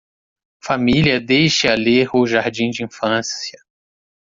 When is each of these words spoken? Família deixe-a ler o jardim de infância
Família 0.63 1.19
deixe-a 1.21 1.75
ler 1.75 2.09
o 2.15 2.25
jardim 2.25 2.71
de 2.71 2.83
infância 2.83 3.61